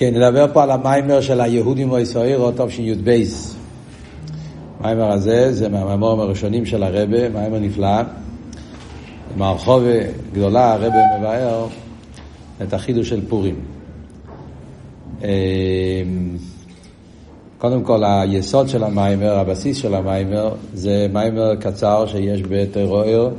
[0.00, 3.22] כן, נדבר פה על המיימר של היהודים או ישראל, תשי"ב.
[4.78, 8.02] המיימר הזה זה מהמיימורים הראשונים של הרבה, מיימר נפלא.
[9.34, 9.80] במערכו
[10.32, 11.66] גדולה הרבה מבאר
[12.62, 13.54] את החידוש של פורים.
[15.22, 15.26] אמ,
[17.58, 23.30] קודם כל, היסוד של המיימר, הבסיס של המיימר, זה מיימר קצר שיש בטרור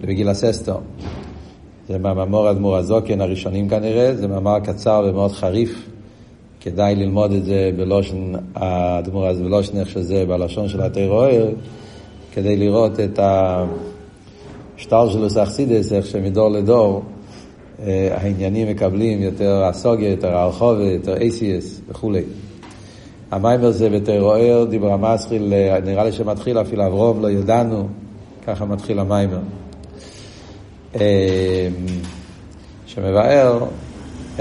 [0.00, 0.76] בגיל הססטר.
[1.88, 5.88] זה מהממור אדמו"ר הזוקן הראשונים כנראה, זה מאמר קצר ומאוד חריף.
[6.60, 11.26] כדאי ללמוד את זה בלושן האדמו"ר הזה, בלושן איך שזה, בלשון של הטרור,
[12.32, 13.18] כדי לראות את
[14.78, 17.02] השטר של אוסאכסידס, איך שמדור לדור
[17.82, 22.22] אה, העניינים מקבלים יותר הסוגיה, יותר הרחובה, יותר אייסיאס וכולי.
[23.30, 27.88] המיימר זה בתרוער, דיבר המסחיל, אה, נראה לי שמתחיל אפילו אברום, לא ידענו,
[28.46, 29.40] ככה מתחיל המיימר.
[30.94, 31.00] אמ,
[32.86, 33.64] שמבאר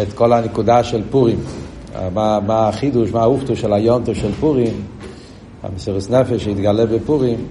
[0.02, 1.40] את כל הנקודה של פורים,
[2.14, 4.74] מה, מה החידוש, מה האופטו של היונטו של פורים,
[5.64, 7.48] המסירות נפש שהתגלה בפורים,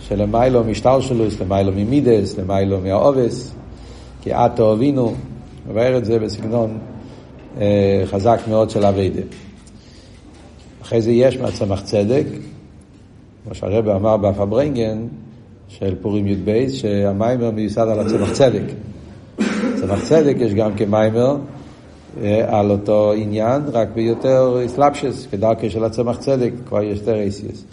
[0.00, 3.54] שלמיילו משטר שלו, למיילו ממידס, למיילו מהאובס,
[4.22, 5.14] כי את תאהבינו,
[5.68, 6.78] מבאר את זה בסגנון
[7.60, 9.22] אה, חזק מאוד של אביידה.
[10.82, 12.24] אחרי זה יש מהצמח צדק,
[13.44, 15.06] כמו שהרבי אמר בפארברענגען,
[15.68, 18.62] של פורים י"ב, שהמאמר מיוסד על הצמח צדק.
[19.80, 21.36] צמח צדק יש גם כמאמר
[22.22, 27.64] אה, על אותו עניין, רק ביותר התלבשות, כדרכו של הצמח צדק, כבר יש יותר אותיות.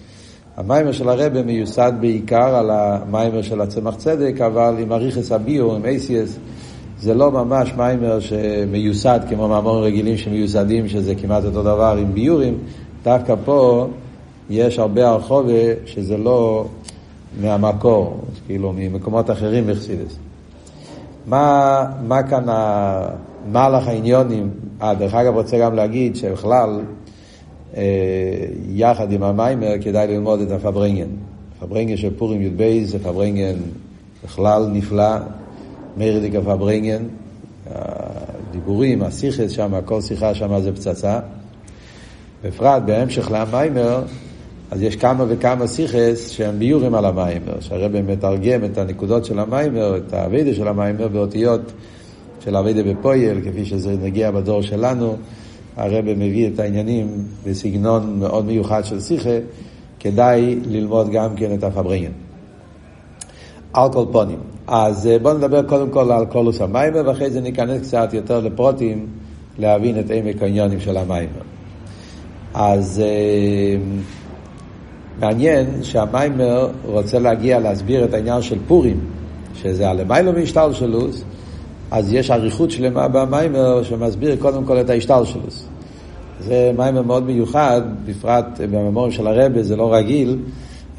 [0.58, 5.86] המאמר של הרבי מיוסד בעיקר על המאמר של הצמח צדק, אבל עם אריכות הביאור, עם
[5.86, 6.38] אותיות,
[7.00, 12.58] זה לא ממש מאמר שמיוסד כמו מאמרים רגילים שמיוסדים, שזה כמעט אותו דבר עם ביאורים,
[13.04, 13.88] דווקא פה
[14.50, 15.54] יש הרבה הרחבה
[15.86, 16.66] שזה לא
[17.42, 20.18] מהמקור, כאילו ממקומות אחרים בחסידות.
[21.28, 24.50] מה, מה כאן המהלך העניינים?
[24.82, 26.82] אה, דרך אגב, רוצה גם להגיד שבכלל,
[27.78, 27.84] אה,
[28.70, 31.08] יחד עם המאמר כדאי ללמוד את הפארברענגען.
[31.62, 33.56] הפארברענגען של פורים י"ב זה פארברענגען
[34.24, 35.16] בכלל נפלא,
[35.98, 37.04] מורא'דיק הפארברענגען,
[37.70, 41.20] הדיבורים, השיחות שם, כל שיחה שם זה פצצה.
[42.44, 44.02] בפרט בהמשך למאמר,
[44.74, 49.98] אז יש כמה וכמה שיחות שהם ביאורים על המאמר, שהרבי מתרגם את הנקודות של המאמר,
[49.98, 51.62] את העבודה של המאמר באותיות
[52.40, 55.16] של עבודה בפועל, כפי שזה נוגע בדור שלנו.
[55.78, 57.08] הרבי מביא את העניינים
[57.46, 59.38] בסגנון מאוד מיוחד של שיחה,
[60.00, 62.12] כדאי ללמוד גם כן את הפארברענגען.
[63.74, 64.40] על כל פנים.
[64.68, 69.08] אז אה, בואו נדבר קודם כל על כללות המאמר, ואחרי זה ניכנס קצת יותר לפרטים,
[69.58, 71.42] להבין את עמק העניונים של המיימר.
[72.54, 73.02] אז...
[75.20, 79.00] מעניין שהמיימר רוצה להגיע להסביר את העניין של פורים,
[79.56, 81.24] שזה הלמיילו מהשתלשלוס,
[81.92, 85.68] אז יש אריכות שלמה במיימר שמסביר קודם כל את ההשתלשלוס.
[86.40, 90.38] זה מיימר מאוד מיוחד, בפרט בממורים של הרבה, זה לא רגיל,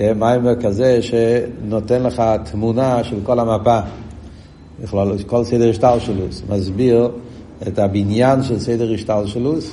[0.01, 3.79] אה, מיימר כזה שנותן לך תמונה של כל המפה,
[5.27, 7.09] כל סדר השתלשלוס, מסביר
[7.69, 9.73] את הבניין של סדר השתלשלוס.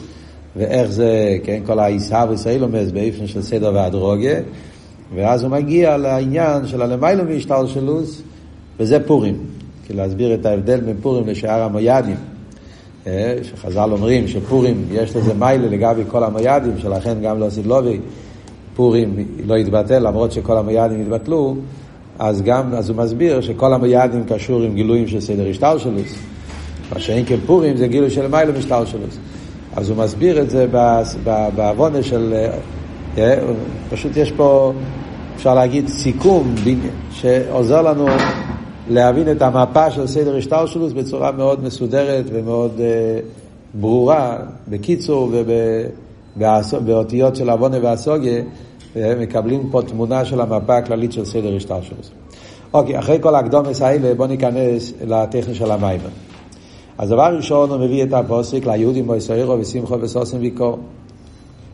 [0.56, 4.36] ואיך זה, כן, כל העיסאווי סיילומס באופן של סדר והדרוגה,
[5.16, 8.22] ואז הוא מגיע לעניין של הלמיילו מהשתלשלוס,
[8.80, 9.38] וזה פורים.
[9.88, 12.16] כי להסביר את ההבדל בין פורים לשאר המויאדים.
[13.08, 18.00] אה, שחז"ל אומרים שפורים יש לזה מיילה לגבי כל המויאדים, שלכן גם לא סילובי
[18.76, 21.56] פורים לא יתבטל, למרות שכל המויאדים יתבטלו,
[22.20, 26.16] אז גם, אז הוא מסביר שכל המויאדים קשור עם גילויים של סדר השתלשלוס.
[26.94, 29.18] מה שאין כפורים זה גילוי של מיילו משתלשלוס.
[29.76, 30.68] אז הוא מסביר את זה
[31.56, 32.34] בעוונה של...
[33.18, 33.38] אה,
[33.90, 34.74] פשוט יש פה,
[35.36, 36.56] אפשר להגיד, סיכום
[37.12, 38.08] שעוזר לנו
[38.90, 43.20] להבין את המפה של סדר השטלשלוס בצורה מאוד מסודרת ומאוד אה,
[43.74, 44.38] ברורה,
[44.68, 45.32] בקיצור
[46.38, 48.42] ובאותיות של עוונה והסוגיה,
[48.96, 52.12] אה, מקבלים פה תמונה של המפה הכללית של סדר השטלשלוס.
[52.74, 56.10] אוקיי, אחרי כל הקדומס האלה בואו ניכנס לטכני של המיימר.
[57.02, 60.80] אז דבר ראשון הוא מביא את הפוסק ליהודים בישראלו ושמחו וסוסם ויקור.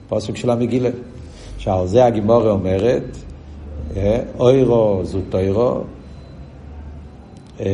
[0.09, 0.89] פוסק של המגילה.
[1.57, 3.03] שעל זה הגימורה אומרת,
[3.97, 5.81] אה, אוירו זו תוירו,
[7.59, 7.65] אה,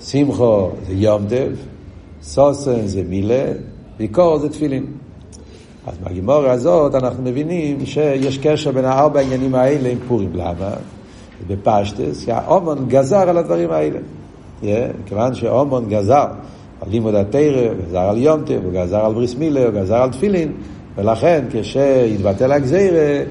[0.00, 1.52] שמחו זה יום דב,
[2.22, 3.52] סוסן זה מילה,
[3.98, 4.86] ויקור זה תפילין.
[5.86, 10.30] אז בגימורה הזאת אנחנו מבינים שיש קשר בין הארבע העניינים האלה עם פורים.
[10.34, 10.70] למה?
[11.46, 13.98] בפשטס, שהאומון גזר על הדברים האלה.
[15.06, 16.26] כיוון שאומון גזר
[16.80, 20.10] על לימוד התרא, גזר על יום טב, הוא גזר על בריס מילה, הוא גזר על
[20.10, 20.52] תפילין,
[20.96, 23.22] ולכן כשיתבטל הגזירה,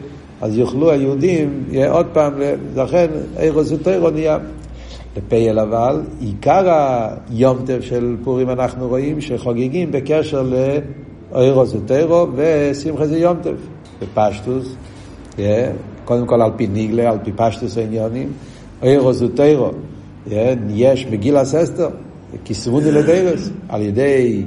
[0.41, 2.33] אז יוכלו היהודים, עוד פעם,
[2.75, 3.07] לכן
[3.39, 4.37] אירו זה תרא נהיה.
[5.17, 6.93] בפייל אבל, עיקר
[7.29, 10.43] היומטב של פורים אנחנו רואים שחוגגים בקשר
[11.31, 13.55] לאוירו זה טרו ושמחה זה יומטב,
[14.01, 14.75] בפשטוס,
[16.05, 18.31] קודם כל על פי ניגלה, על פי פשטוס העניונים,
[19.11, 19.73] זה טרו, yeah,
[20.69, 21.89] יש בגיל הססטר,
[22.43, 24.43] כיסרוני לדרס, על ידי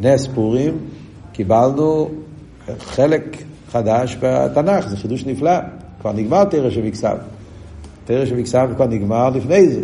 [0.00, 0.78] נס פורים
[1.32, 2.10] קיבלנו
[2.78, 3.36] חלק
[3.72, 5.58] חדש בתנ"ך, זה חידוש נפלא,
[6.00, 7.16] כבר נגמר תרא שבכסף.
[8.04, 9.80] תרא שבכסף כבר נגמר לפני זה.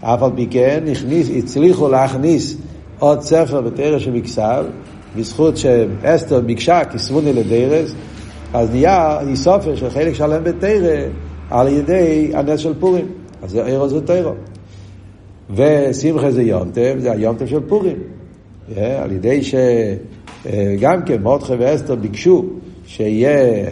[0.00, 2.56] אף על פי כן הכניס, הצליחו להכניס
[2.98, 4.62] עוד ספר בתרא שבכסף,
[5.16, 7.94] בזכות שאסתר ביקשה כסבוני לדרס,
[8.54, 10.96] אז נהיה סופר של חלק שלם בתרא
[11.50, 13.06] על ידי הנס של פורים.
[13.42, 14.32] אז זה עירו זה תרא.
[15.54, 17.96] ושמחה זה יונטב, זה היונטב של פורים.
[18.68, 22.44] Yeah, על ידי שגם כן מורדכי ואסתר ביקשו
[22.86, 23.66] שיהיה,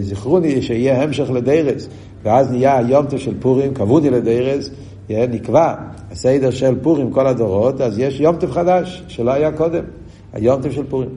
[0.00, 1.88] זכרוני, שיהיה המשך לדרס,
[2.22, 4.70] ואז נהיה היומטו של פורים, כבודי לדרס,
[5.10, 5.74] נקבע
[6.10, 9.84] הסדר של פורים כל הדורות, אז יש יומטו חדש שלא היה קודם,
[10.32, 11.10] היומטו של פורים.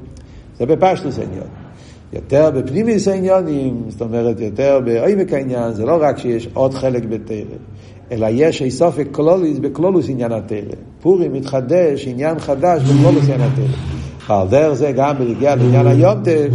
[0.60, 1.48] זה בפשטוס העניין.
[2.14, 7.36] יותר בפנימיס העניונים, זאת אומרת, יותר בעמק העניין, זה לא רק שיש עוד חלק בתרא,
[8.12, 10.76] אלא יש איסופק קלוליס בקלולוס עניין התרא.
[11.02, 13.66] פורים מתחדש, עניין חדש בקלולוס עניין התרא.
[14.28, 16.50] ועל דרך זה גם בנגיע לעניין היומטב,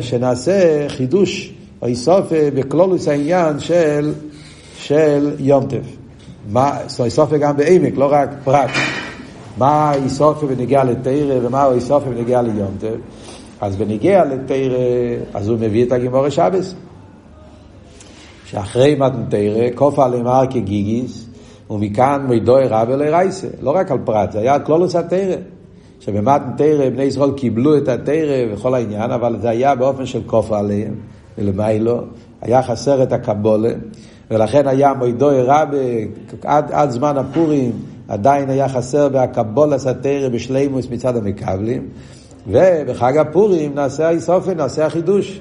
[0.00, 1.52] שנעשה חידוש
[1.82, 4.12] או איסופה בקלולוס העניין של,
[4.78, 5.82] של יומטב.
[6.52, 8.70] מה, איסופה גם בעמק, לא רק פרט.
[9.58, 12.94] מה איסופה בנגיע לתרא ומה איסופה בנגיע ליומטב.
[13.60, 14.78] אז בנגיע לתרא,
[15.34, 16.74] אז הוא מביא את הגימורי שבס.
[18.46, 21.26] שאחרי מתנתרא, כופה הר כגיגיס,
[21.70, 23.48] ומכאן מידוי רב אלי רייסה.
[23.62, 25.36] לא רק על פרט, זה היה כלולוס התרא.
[26.00, 30.94] שבמתנתרא בני ישראל קיבלו את התרא וכל העניין, אבל זה היה באופן של כופה עליהם,
[31.38, 32.00] ולמיילו,
[32.42, 33.72] היה חסר את הקבולה,
[34.30, 35.68] ולכן היה מידוי רב,
[36.44, 37.72] עד, עד זמן הפורים
[38.08, 41.88] עדיין היה חסר בהקבולס התרא בשלימוס מצד המקבלים,
[42.46, 45.40] ובחג הפורים נעשה האיסופן, נעשה החידוש.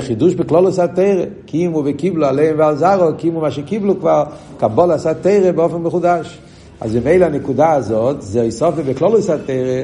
[0.00, 4.24] חידוש בכלולוס התרא, קימו וקיבלו עליהם ועל זרו, קימו מה שקיבלו כבר,
[4.58, 6.38] קבול עשה תרא באופן מחודש.
[6.80, 9.82] אז ממילא הנקודה הזאת, זה איסופי בכלולוס התרא,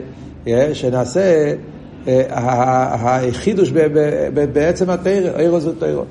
[0.74, 1.54] שנעשה
[2.06, 3.72] החידוש
[4.52, 6.02] בעצם התרא, אירו זו תרא.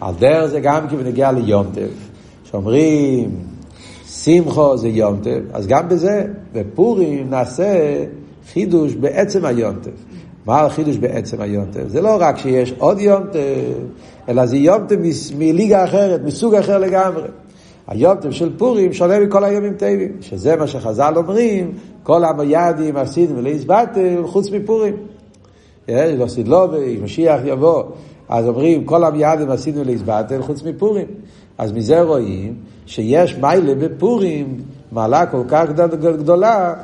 [0.00, 1.88] על דרך זה גם כי בנגיע ליומטב,
[2.44, 3.30] שאומרים
[4.08, 8.04] שמחו זה יומטב, אז גם בזה, בפורים נעשה
[8.52, 9.90] חידוש בעצם היומטב.
[10.48, 11.88] מה החידוש בעצם היונטב?
[11.88, 13.38] זה לא רק שיש עוד יונטב,
[14.28, 14.96] אלא זה יונטב
[15.38, 17.28] מליגה אחרת, מסוג אחר לגמרי.
[17.86, 21.72] היונטב של פורים שונה מכל היומים טבעים, שזה מה שחז"ל אומרים,
[22.02, 24.96] כל המיידים, עשיתם ולהסבטם, חוץ מפורים.
[25.88, 27.82] לא סדלובי, משיח יבוא,
[28.28, 31.06] אז אומרים, כל המיידים עשינו להסבטם, חוץ מפורים.
[31.58, 32.54] אז מזה רואים
[32.86, 34.58] שיש מיילה בפורים,
[34.92, 35.64] מעלה כל כך
[36.00, 36.74] גדולה,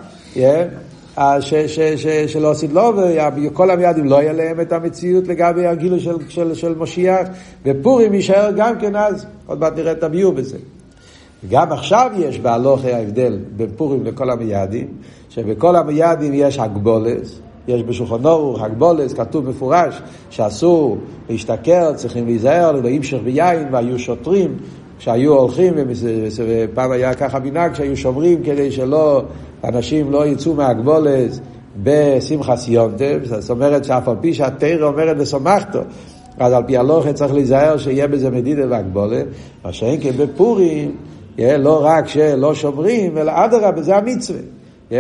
[2.26, 2.93] שלא עשית לו,
[3.37, 7.28] וכל המיידים לא יהיה להם את המציאות לגבי הגילוי של, של, של משיח,
[7.64, 10.56] ופורים יישאר גם כן אז, עוד מעט נראה את הביור בזה.
[11.50, 14.87] גם עכשיו יש בהלוכי ההבדל בין פורים לכל המיידים,
[15.31, 20.00] שבכל המיידים יש הגבולס, יש בשולחן אורוך הגבולס, כתוב מפורש
[20.31, 20.99] שאסור
[21.31, 24.56] להשתכר, צריכים להיזהר, וימשך ביין, והיו שוטרים
[24.99, 25.75] שהיו הולכים,
[26.46, 29.23] ופעם היה ככה מנהג שהיו שומרים כדי שלא,
[29.64, 31.41] אנשים לא יצאו מהגבולת
[31.82, 35.80] בשמחס יונטב, זאת אומרת שאף על פי שהתרא אומרת וסומכתו,
[36.38, 39.26] אז על פי הלוכה צריך להיזהר שיהיה בזה מדידה והגבולת,
[39.64, 40.97] מה שאין כן בפורים,
[41.38, 44.40] לא רק שלא שומרים, אלא אדרבה, זה המצווה.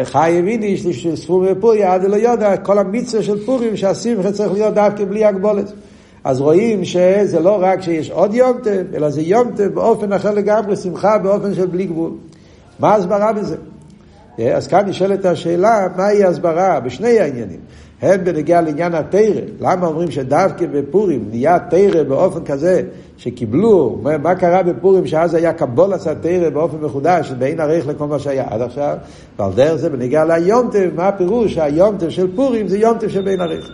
[0.02, 5.04] חי וידיש, ספור בפורי, עד לא יודע, כל המצווה של פורים שהשמחה צריך להיות דווקא
[5.04, 5.72] בלי הגבולת.
[6.24, 11.18] אז רואים שזה לא רק שיש עוד יומטב, אלא זה יומטב באופן אחר לגמרי, שמחה
[11.18, 12.10] באופן של בלי גבול.
[12.80, 13.56] מה ההסברה בזה?
[14.54, 17.60] אז כאן נשאלת השאלה, מהי ההסברה בשני העניינים?
[18.02, 22.82] הן בנגיעה לעניין התרא, למה אומרים שדווקא בפורים נהיה תרא באופן כזה
[23.16, 28.44] שקיבלו, מה קרה בפורים שאז היה קבולת התרא באופן מחודש, בין ערך לכל מה שהיה
[28.50, 28.96] עד עכשיו,
[29.38, 33.70] ועל דרך זה בנגיעה ליומטב, מה הפירוש שהיומטב של פורים זה יומטב בין ערך?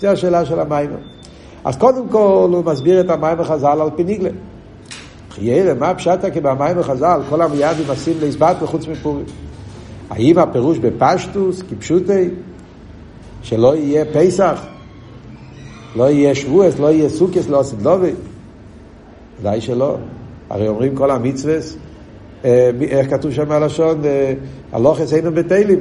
[0.00, 0.98] זו השאלה של המיימר.
[1.64, 4.30] אז קודם כל הוא מסביר את המים וחז"ל על פי ניגלה.
[5.30, 9.24] חיירה, מה פשטה כי במים וחז"ל כל המיידים עושים להסבט וחוץ מפורים?
[10.10, 12.28] האם הפירוש בפשטוס, כפשוטי,
[13.42, 14.62] שלא יהיה פסח,
[15.96, 18.12] לא יהיה שבועס, לא יהיה סוכס, לא עושים דובי?
[19.40, 19.96] ודאי שלא.
[20.50, 21.76] הרי אומרים כל המצווס,
[22.44, 24.00] אה, איך כתוב שם הלשון,
[24.72, 25.80] הלוך אצלנו בתהילים.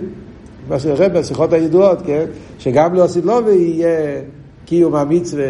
[1.14, 2.26] בשיחות הידועות, כן?
[2.60, 4.22] שגם לא עושים דובי יהיה
[4.66, 5.46] קיום המצווה,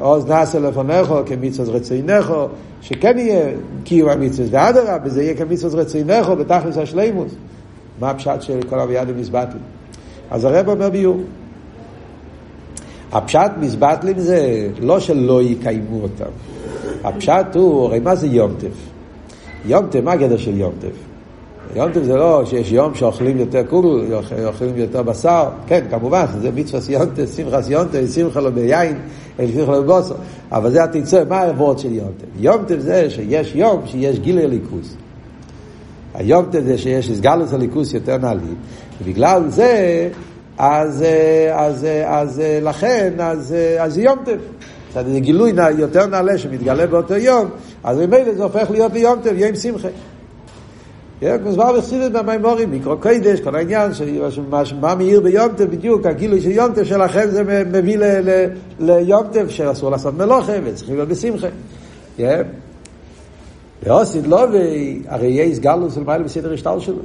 [0.00, 2.32] עוז נעשה לפניך כמצווה רצינך,
[2.82, 3.50] שכן יהיה
[3.84, 7.32] קיום המצווה, ואדרבה, וזה יהיה כמצוות רצינך בתכלס השלימוס.
[8.00, 9.62] מה הפשט של כל הוויאדים מזבטלים?
[10.30, 11.20] אז הרב אומר ביור.
[13.12, 16.30] הפשט מזבטלים זה לא שלא יקיימו אותם.
[17.04, 18.76] הפשט הוא, הרי מה זה יום טף?
[19.66, 21.09] יום טף, מה הגדר של יום טף?
[21.74, 26.80] יום זה לא שיש יום שאוכלים יותר קוגל, אוכלים יותר בשר, כן, כמובן, זה מצווה
[26.80, 28.98] סיונטף, שמחה סיונטף, שמחה לו ביין,
[29.36, 30.14] שמחה לו בבוסר,
[30.52, 31.88] אבל זה התצא, מה העבוד של
[32.36, 34.96] יום טף זה שיש יום שיש גילי ליכוס.
[36.14, 38.40] היום זה שיש הסגלוס הליכוס יותר נעלי,
[39.02, 40.08] ובגלל זה,
[40.58, 41.04] אז,
[41.52, 44.40] אז, אז, אז לכן, אז, אז יום טף.
[44.94, 47.48] זה גילוי יותר נעלה שמתגלה באותו יום,
[47.84, 49.88] אז ממילא זה הופך להיות ליום טף, יום שמחה.
[51.42, 53.90] מוסבר בחסידת במימורים, מיקרו קיידש, כל העניין,
[54.80, 57.98] מה מאיר ביומטף בדיוק, הגילוי של יומטף שלכם זה מביא
[58.80, 61.46] ליומטף שאסור לעשות מלוכה וצריכים להיות בשמחה.
[63.82, 64.46] ואוסיד לא,
[65.08, 66.98] הרי יש גלוס למעלה בסדר השטל שלו.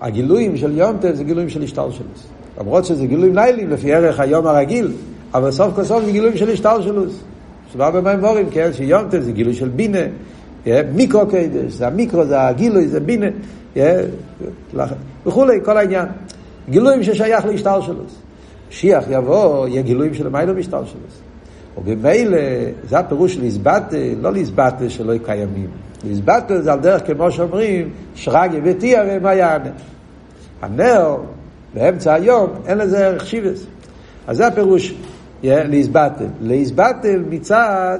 [0.00, 2.06] הגילויים של יומטף זה גילויים של השטל שלו.
[2.60, 4.92] למרות שזה גילויים לילים לפי ערך היום הרגיל,
[5.34, 7.02] אבל סוף כל סוף זה גילויים של השטל שלו.
[7.72, 9.98] שבא במימורים, כן, שיומטף זה גילוי של בינה.
[10.94, 13.26] מיקרו קיידש, זה המיקרו, זה הגילוי, זה בינה,
[15.26, 16.06] וכולי, כל העניין.
[16.70, 18.02] גילויים ששייך להשתל שלו.
[18.70, 21.00] משיח יבוא, יהיה גילויים של מיילו משתל שלו.
[21.78, 22.38] ובמילא,
[22.88, 25.70] זה הפירוש של להסבטל, לא להסבטל שלא קיימים.
[26.04, 29.70] להסבטל זה על דרך, כמו שאומרים, שרגי ותיה ומה יענה.
[30.62, 31.16] הנר,
[31.74, 33.66] באמצע היום, אין לזה ערך שיבס.
[34.26, 34.94] אז זה הפירוש,
[35.42, 36.26] להסבטל.
[36.40, 37.98] להסבטל מצד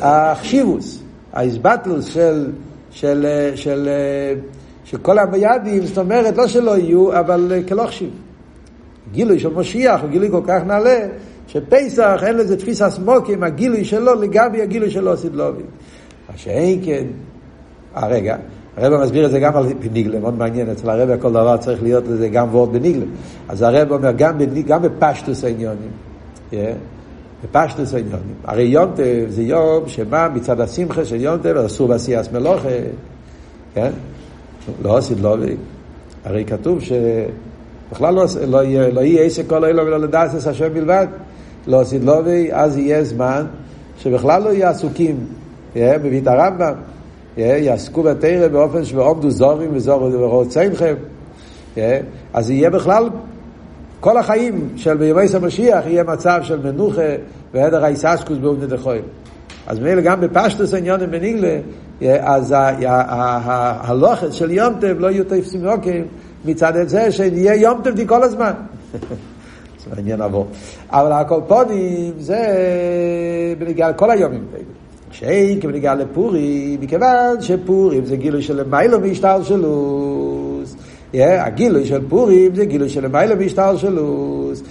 [0.00, 1.03] החשיבוס.
[1.34, 2.50] האיסבטלוס של,
[2.90, 3.88] של, של,
[4.84, 8.10] של כל המיידים, זאת אומרת, לא שלא יהיו, אבל כלוכשיב.
[9.12, 11.06] גילוי של משיח הוא גילוי כל כך נעלה,
[11.46, 15.62] שפסח אין לזה תפיסה סמוקים, הגילוי שלו לגבי הגילוי שלו סדלובי.
[16.30, 17.04] מה שאין כן,
[17.96, 18.36] אה רגע,
[18.76, 22.04] הרב מסביר את זה גם על בניגלה, מאוד מעניין, אצל הרב כל דבר צריך להיות
[22.08, 23.04] לזה גם וורד בניגלה.
[23.48, 25.90] אז הרב אומר גם, גם בפשטוס העניונים.
[26.50, 26.54] Yeah.
[27.44, 28.34] בפשטוס העניונים.
[28.44, 32.68] הרי יונטב זה יום שמה מצד השמחה של יונטב אסור בעשייס מלוכה,
[33.74, 33.90] כן?
[34.82, 35.36] לא עשית לא,
[36.24, 41.06] הרי כתוב שבכלל לא, לא, לא יהיה עסק כל אלו ולא לדעת את השם בלבד.
[41.66, 42.22] לא עשית לא,
[42.52, 43.46] אז יהיה זמן
[43.98, 45.16] שבכלל לא יהיו עסוקים,
[45.76, 46.74] מביא הרמב"ם,
[47.36, 49.70] יעסקו בתרא באופן שעומדו זורים
[50.12, 50.94] ורוצינכם,
[52.32, 53.08] אז יהיה בכלל
[54.04, 57.02] כל החיים של בימי המשיח יהיה מצב של מנוחה
[57.54, 59.02] והדר האיססקוס באובני דחויים.
[59.66, 61.58] אז ממילא גם בפשטוס העניונים בניגלה,
[62.20, 66.04] אז הלוחץ של יום טב לא יהיו תפסים יוקים
[66.44, 68.52] מצד זה שיהיה יום טבדי כל הזמן.
[69.80, 70.46] זה מעניין עבור.
[70.90, 72.46] אבל הקולפונים זה
[73.58, 74.44] בנגיעה לכל היומים.
[75.10, 80.43] שאין כבנגיעה לפורים, מכיוון שפורים זה גילוי של מיילו מהשתלשלות.
[81.22, 84.62] הגילוי של פורים זה גילוי של למעלה בהשתלשלוס,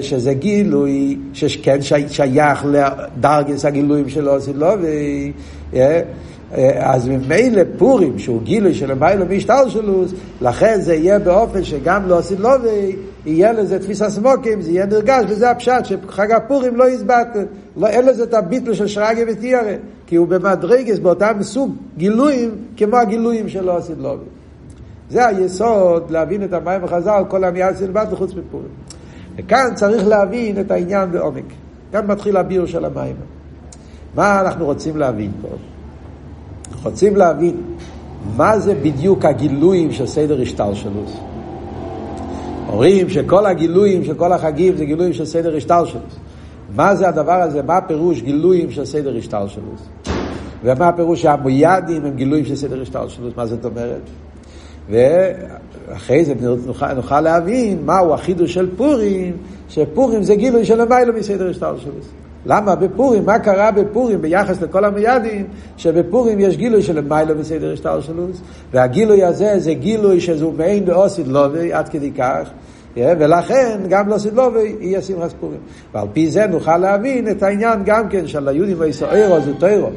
[0.00, 5.32] שזה גילוי שכן שייך לדרגס הגילויים של אוסילובי,
[6.76, 10.12] אז ממילא פורים, שהוא גילוי של למעלה בהשתלשלוס,
[10.42, 15.84] לכן זה יהיה באופן שגם לאוסילובי יהיה לזה תפיס הסמוקים, זה יהיה נרגש, וזה הפשט,
[15.84, 17.36] שחג הפורים לא יסבט,
[17.76, 19.74] לא, אין לזה את הביטל של שרגי ותיארה,
[20.06, 24.41] כי הוא במדרגס באותם סוג גילויים כמו הגילויים של אוסילובי.
[25.12, 28.68] זה היסוד להבין את המים וחז"ל, כל עמייה סילבט וחוץ מפורים.
[29.36, 31.44] וכאן צריך להבין את העניין בעומק.
[31.92, 33.16] כאן מתחיל הביור של המים.
[34.14, 35.48] מה אנחנו רוצים להבין פה?
[36.82, 37.56] רוצים להבין
[38.36, 41.16] מה זה בדיוק הגילויים של סדר השתלשלוס.
[42.68, 46.16] אומרים שכל הגילויים של כל החגים זה גילויים של סדר השתלשלוס.
[46.76, 47.62] מה זה הדבר הזה?
[47.62, 49.88] מה הפירוש גילויים של סדר השתלשלוס?
[50.64, 53.32] ומה הפירוש שהמוידים הם גילויים של סדר השתלשלוס?
[53.36, 54.02] מה זאת אומרת?
[54.90, 56.34] ואחרי זה
[56.66, 59.36] נוכל, נוכל להבין מהו החידוש של פורים,
[59.68, 62.06] שפורים זה גילוי של המיילו מסדר השתלשלוס.
[62.46, 65.46] למה בפורים, מה קרה בפורים ביחס לכל המיידים,
[65.76, 68.40] שבפורים יש גילוי של מיילו מסדר השתלשלוס,
[68.72, 72.50] והגילוי הזה זה גילוי שזו מעין באוסיד לובי עד כדי כך,
[72.96, 75.58] ולכן גם לא סילובי יהיה שמחת פורים.
[75.94, 79.90] ועל פי זה נוכל להבין את העניין גם כן של היהודים וישראל זה טוירו.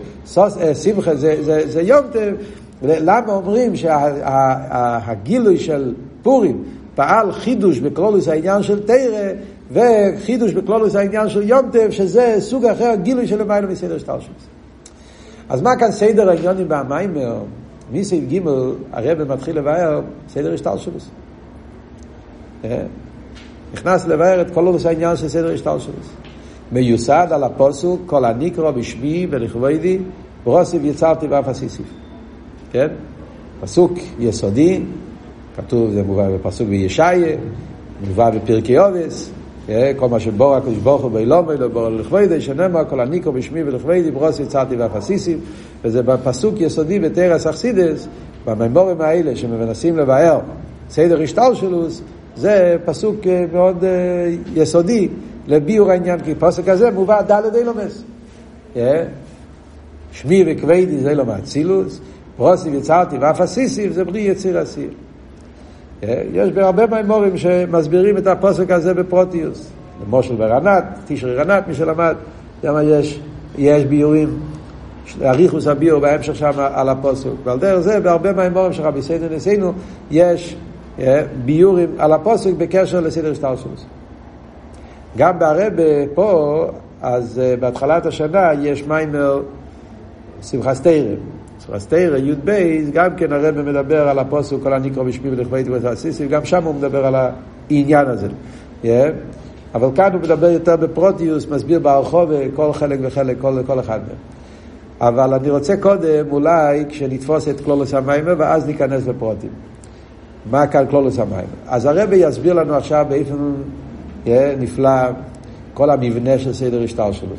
[0.74, 2.34] שמחה זה, זה, זה יום טב,
[2.84, 6.64] למה אומרים שהגילוי של פורים
[6.96, 9.32] פעל חידוש בקלולוס העניין של תרא
[9.72, 14.48] וחידוש בקלולוס העניין של יום טף שזה סוג אחר גילוי של המילה מסדר שטלשוס.
[15.50, 17.38] אז מה כאן סדר העניונים במיימר?
[17.92, 18.40] מסעיף ג'
[18.92, 21.10] הרב מתחיל לבאר סדר השטלשלוס.
[23.74, 26.08] נכנס לבאר את כל העניין של סדר השטלשלוס.
[26.72, 30.00] מיוסד על הפוסוק כל הנקרו בשמי ולכבודי
[30.44, 32.05] ברוסיב יצרתי ואף עשיסיף.
[32.76, 32.88] כן?
[33.62, 34.82] פסוק יסודי,
[35.58, 37.38] כתוב, זה מובא בפסוק בישעיה,
[38.08, 39.32] מובא בפרקי אובס,
[39.96, 44.12] כל מה שבור הקדוש ברוך הוא באילום אלו בור לכבודי שנאמר כל הניקו בשמי ולכבודי
[44.12, 45.40] ברוס יצרתי ואפסיסים.
[45.84, 48.08] וזה בפסוק יסודי בתרס אכסידס
[48.46, 50.40] במימורים האלה שמנסים לבאר
[50.90, 52.02] סדר השטלשלוס
[52.36, 53.16] זה פסוק
[53.54, 53.84] מאוד
[54.56, 55.08] יסודי
[55.48, 58.04] לביור העניין כי פסוק הזה מובא דלת אילומס
[60.12, 62.00] שמי וכבדי זה לא מאצילוס
[62.38, 64.90] ברוסי יצרתי ואפסיסים זה ברי יציר אסיר
[66.34, 69.72] יש בהרבה מימורים שמסבירים את הפוסק הזה בפרוטיוס.
[70.04, 72.16] למושל ברנת, תשרי רנת, מי שלמד,
[72.64, 73.20] למה יש,
[73.58, 74.40] יש ביורים,
[75.22, 77.30] אריכוס הביור בהמשך שם על הפוסק.
[77.44, 79.74] ועל דרך זה, בהרבה מימורים של רבי סיידן נשינו,
[80.12, 80.56] יש
[81.46, 83.86] ביורים על הפוסק בקשר לסדר שטרסוס.
[85.18, 86.66] גם בהרבה פה,
[87.02, 89.42] אז בהתחלת השנה יש מיימר
[90.42, 91.18] שמחה סטיירם.
[91.78, 96.46] סטיירה, י' בייס, גם כן הרב מדבר על הפוסק, כל הניקרו בשמי ולכבדי ותעשיסי, גם
[96.46, 98.28] שם הוא מדבר על העניין הזה.
[98.84, 98.88] Yeah.
[99.76, 104.18] אבל כאן הוא מדבר יותר בפרוטיוס, מסביר ברחוב כל חלק וחלק, כל, כל אחד מהם.
[105.02, 109.50] אבל אני רוצה קודם, אולי, כשנתפוס את קלולוס המים, ואז ניכנס לפרוטים.
[110.52, 111.46] מה כאן קלולוס המים?
[111.68, 113.54] אז הרב יסביר לנו עכשיו באופן
[114.26, 114.30] yeah,
[114.60, 115.10] נפלא
[115.74, 117.36] כל המבנה של סדר השטר שלו.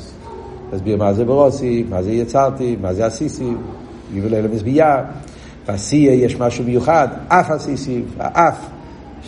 [0.72, 3.50] יסביר מה זה ברוסי, מה זה יצרתי, מה זה עשיסי,
[4.12, 5.04] גיבל אלו מזבייה,
[5.66, 8.58] בעשייה יש משהו מיוחד, אף עשיסי, האף,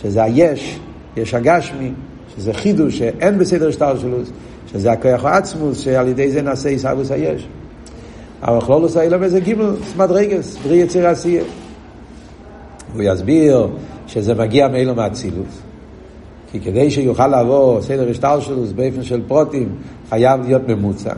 [0.01, 0.79] שזה היש,
[1.17, 1.91] יש הגשמי,
[2.35, 4.17] שזה חידוש שאין בסדר שטר שלו,
[4.71, 7.47] שזה הכוח העצמוס, שעל ידי זה נעשה עיסאוויס היש.
[8.41, 11.43] אבל כלולוס האילם זה גיבל סמדרגס, ברי יציר עשייה.
[12.93, 13.67] והוא יסביר
[14.07, 15.47] שזה מגיע מאילו מהאצילות.
[16.51, 19.69] כי כדי שיוכל לעבור סדר השטר שלו באופן של פרוטים,
[20.09, 21.13] חייב להיות ממוצע.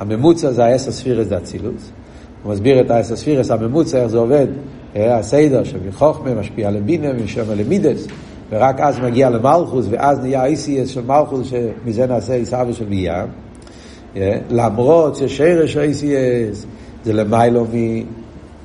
[0.00, 1.90] הממוצע זה העשר ספירס דאצילוס.
[2.44, 4.46] הוא מסביר את האסספירס הממוצע, איך זה עובד,
[4.96, 8.06] הסדר שמחוכמה משפיע לבינה, משם למידס,
[8.50, 13.24] ורק אז מגיע למלכוס, ואז נהיה ה-ICS של מלכוס, שמזה נעשה עיסאווה של ביה.
[14.50, 16.66] למרות ששרש ה-ICS
[17.04, 17.66] זה למיילו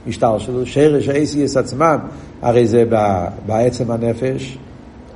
[0.08, 1.98] משטר שלו, שרש ה-ACS עצמם,
[2.42, 2.84] הרי זה
[3.46, 4.58] בעצם הנפש,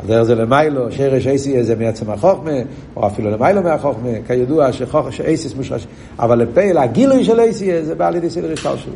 [0.04, 2.52] על דרך זה למיילו, שרש ACS זה מעצם החוכמה,
[2.96, 5.88] או אפילו למיילו מהחוכמה, כידוע ש-ACS מושרש,
[6.20, 8.94] אבל לפעיל, הגילוי של ACS זה בא על ידי סדר השטר שלו.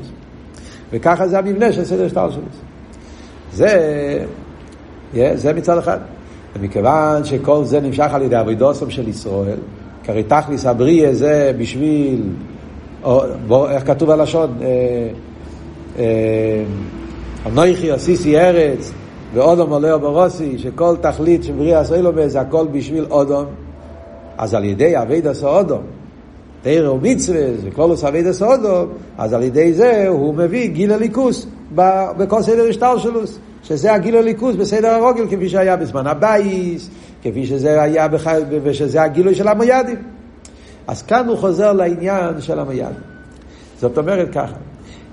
[0.92, 2.42] וככה זה המבנה של סדר השטר שלו.
[3.54, 4.24] זה,
[5.36, 5.98] זה מצד אחד.
[6.60, 9.58] ומכיוון שכל זה נמשך על ידי אבידוסם של ישראל,
[10.04, 12.22] כי הרי תכליס הבריאה זה בשביל,
[13.04, 14.58] או, בוא, איך כתוב הלשון?
[17.46, 18.92] אנוכי עשיסי ארץ,
[19.34, 23.46] ואודום עולה ברוסי, שכל תכלית שבריאה סוילומה זה הכל בשביל אודום,
[24.38, 25.82] אז על ידי אביד עשה אודום,
[26.62, 28.88] תרא ומצווה, וכל עושה אביד עשה אודום,
[29.18, 31.48] אז על ידי זה הוא מביא גיל הליכוס
[32.18, 33.22] בכל סדר השטר שלו,
[33.64, 36.90] שזה הגיל הליכוס בסדר הרוגל, כפי שהיה בזמן הבייס,
[37.24, 38.28] כפי שזה היה, בח...
[38.64, 40.02] ושזה הגילוי של המוידים.
[40.88, 43.02] אז כאן הוא חוזר לעניין של המוידים.
[43.80, 44.56] זאת אומרת ככה,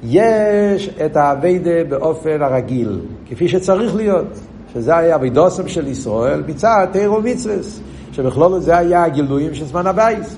[0.02, 4.26] יש את האביידה באופן הרגיל, כפי שצריך להיות,
[4.74, 7.80] שזה היה אבידוסם של ישראל מצד תירו מצווס,
[8.12, 10.36] שבכלול זה היה הגילויים של זמן הבייס.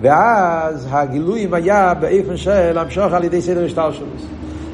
[0.00, 4.06] ואז הגילויים היה באופן של המשוך על ידי סדר השטר שלו.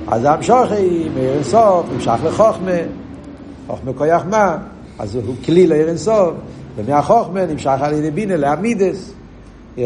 [0.08, 2.70] אז המשוך היא מאיר סוף, נמשך לחוכמה,
[3.66, 4.56] חוכמה כויח מה,
[4.98, 6.34] אז הוא כלי לאיר סוף,
[6.76, 9.12] ומהחוכמה נמשך על ידי בינה לעמידס.
[9.76, 9.80] Yeah.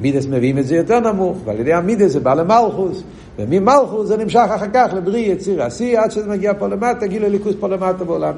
[0.00, 3.02] מידס מביאים את זה יותר נמוך, ועל ידי המידס זה בא למלכוס,
[3.38, 7.54] וממלכוס זה נמשך אחר כך לברי יציר עשי, עד שזה מגיע פה למטה, גיל הליכוס
[7.60, 8.34] פה למטה בעולם.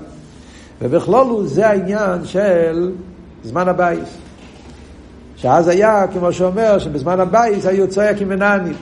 [0.82, 2.92] ובכלול זה העניין של
[3.44, 4.08] זמן הבייס.
[5.36, 8.72] שאז היה, כמו שאומר, שבזמן הבייס היו צועק עם עינני.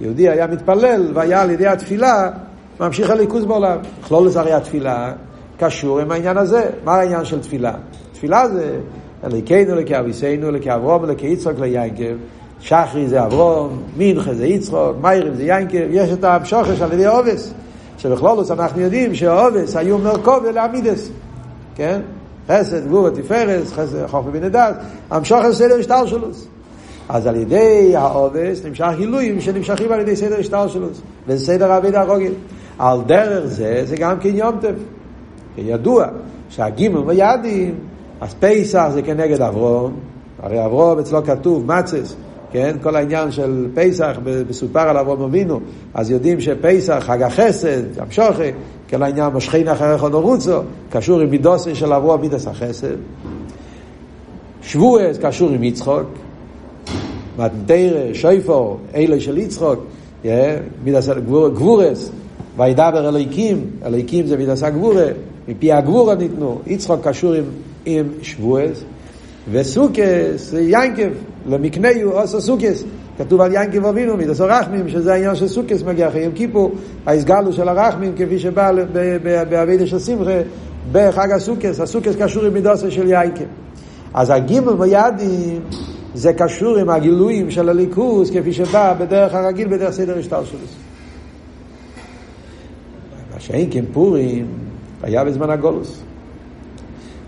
[0.00, 2.30] יהודי היה מתפלל, והיה על ידי התפילה,
[2.80, 3.78] ממשיך הליכוס בעולם.
[4.00, 5.12] בכלול זה הרי התפילה
[5.58, 6.70] קשור עם העניין הזה.
[6.84, 7.72] מה העניין של תפילה?
[8.12, 8.80] תפילה זה
[9.24, 12.16] אליקנו אליקי אביסנו אליקי אברום אליקי יצחוק ליינקב
[12.60, 17.52] שחרי זה אברום, מינכה זה יצחוק, מיירים זה יינקב, יש את המשוכש על ידי עובס,
[17.98, 21.10] שבכלולוס אנחנו יודעים שהעובס היו מרכוב לעמידס,
[21.76, 22.00] כן?
[22.48, 24.74] חסד, גבור ותפארס, חסד, חוכמה בנדעת,
[25.10, 26.28] המשוכש סדר השטר שלו.
[27.08, 30.86] אז על ידי העובס נמשך גילויים שנמשכים על ידי סדר השטר שלו,
[31.26, 32.32] וזה סדר עביד הרוגל.
[32.78, 34.74] על דרך זה, זה גם כן יום טף.
[35.56, 36.06] כידוע
[36.50, 37.74] שהגימל ויעדים
[38.20, 39.92] אז פסח זה כנגד אברום,
[40.42, 42.16] הרי אברום אצלו כתוב מצס,
[42.52, 42.76] כן?
[42.82, 45.60] כל העניין של פסח מסופר על אברום אבינו,
[45.94, 48.50] אז יודעים שפסח, חג החסד, גם שוכי,
[48.90, 50.60] כל העניין משכין אחריך נורוצו,
[50.90, 52.96] קשור עם מידוסי של אברום מידס החסד.
[54.62, 56.06] שבועס קשור עם יצחוק,
[57.38, 59.78] מתנתרא, שויפור, אלה של יצחוק,
[60.84, 61.08] מידס
[61.54, 62.10] גבורס,
[62.56, 65.06] וידבר אליקים, אליקים זה מידס הגבורה,
[65.48, 67.44] מפי הגבורה ניתנו, יצחוק קשור עם,
[67.84, 68.84] עם שבועס,
[69.50, 71.10] וסוכס, ינקב,
[71.46, 72.84] למקניו עושה סוכס.
[73.18, 76.72] כתוב על ינקב אבינו, מידס הרחמים, שזה העניין של סוכס מגיע אחרי יום כיפור,
[77.06, 78.70] ההסגלו של הרחמים, כפי שבא
[79.50, 80.40] באבידה של שמחה,
[80.92, 83.44] בחג הסוכס, הסוכס קשור עם מידוסה של ינקב.
[84.14, 85.60] אז הגימל בידים
[86.14, 90.58] זה קשור עם הגילויים של הליכוס, כפי שבא בדרך הרגיל, בדרך סדר השטר שלו.
[93.34, 94.46] מה שאין כן פורים,
[95.02, 96.02] היה בזמן הגולוס.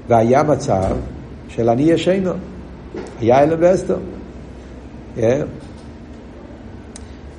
[0.08, 0.96] והיה מצב
[1.56, 2.32] של אני ישנו.
[3.20, 3.98] היה אלם ואסתר.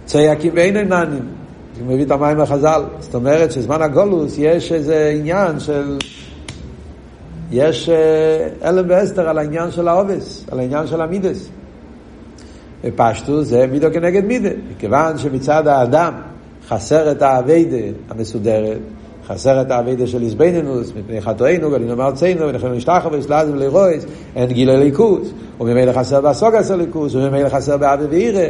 [0.06, 1.26] צייקים ואין עיננים.
[1.80, 2.84] הוא מביא את המים לחז"ל.
[2.99, 5.97] זאת אומרת שזמן הגולוס יש איזה עניין של...
[7.52, 7.89] יש
[8.63, 11.49] אלם ואסתר על העניין של העובס, על העניין של המידס.
[12.84, 14.49] ופשטו זה מידו כנגד מידה.
[14.71, 16.13] מכיוון שמצד האדם
[16.67, 18.78] חסר את האביידה המסודרת,
[19.28, 24.06] חסר את האביידה של איזבנינוס, מפני חטואינו, גלינו מארצנו, ונכון נשתחו ולסלזם לרויס,
[24.36, 28.46] אין גיל ליכוס, וממילא חסר בסוגס הליכוס, וממילא חסר באבי ואירה.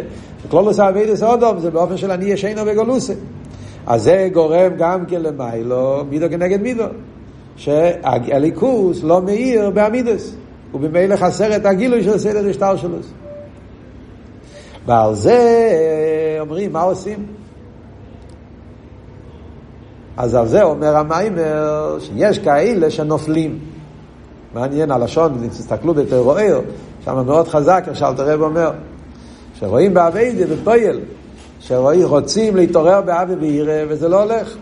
[0.46, 3.14] וכלול עושה אביידה סודום, זה באופן של אני ישנו וגולוסה.
[3.88, 6.84] אז זה גורם גם כן למיילו, מידו כנגד מידו.
[7.56, 10.36] שהליכוס לא מאיר בעמידס,
[10.74, 12.98] ובמילא חסר את הגילוי של סדר השטר שלו.
[14.86, 15.40] ועל זה
[16.40, 17.26] אומרים, מה עושים?
[20.18, 23.60] אז על זה אומר המיימר שיש כאלה שנופלים.
[24.54, 26.58] מעניין הלשון, אם תסתכלו בתיאוריה,
[27.06, 28.72] שם מאוד חזק, איך שאלת הרב אומר,
[29.54, 31.00] שרואים באביידה, בפועל,
[31.60, 34.56] שרוצים להתעורר באבי וירא, וזה לא הולך.